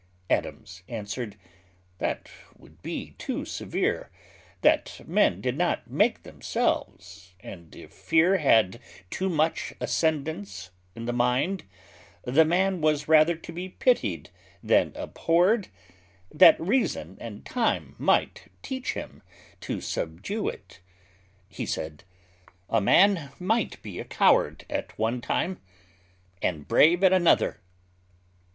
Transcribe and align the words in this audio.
Adams 0.31 0.81
answered, 0.89 1.35
"That 1.99 2.31
would 2.57 2.81
be 2.81 3.11
too 3.19 3.45
severe; 3.45 4.09
that 4.61 4.99
men 5.07 5.41
did 5.41 5.55
not 5.55 5.91
make 5.91 6.23
themselves; 6.23 7.35
and 7.41 7.75
if 7.75 7.93
fear 7.93 8.37
had 8.37 8.79
too 9.11 9.29
much 9.29 9.75
ascendance 9.79 10.71
in 10.95 11.05
the 11.05 11.13
mind, 11.13 11.65
the 12.23 12.43
man 12.45 12.81
was 12.81 13.07
rather 13.07 13.35
to 13.35 13.51
be 13.51 13.69
pitied 13.69 14.31
than 14.63 14.91
abhorred; 14.95 15.67
that 16.33 16.59
reason 16.59 17.15
and 17.21 17.45
time 17.45 17.93
might 17.99 18.51
teach 18.63 18.93
him 18.93 19.21
to 19.59 19.81
subdue 19.81 20.47
it." 20.49 20.79
He 21.47 21.67
said, 21.67 22.03
"A 22.71 22.81
man 22.81 23.29
might 23.37 23.79
be 23.83 23.99
a 23.99 24.05
coward 24.05 24.65
at 24.67 24.97
one 24.97 25.21
time, 25.21 25.61
and 26.41 26.67
brave 26.67 27.03
at 27.03 27.13
another. 27.13 27.61